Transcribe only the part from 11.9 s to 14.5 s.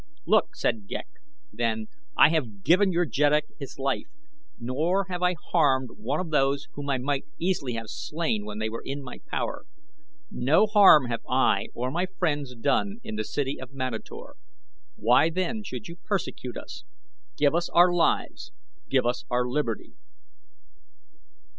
my friends done in the city of Manator.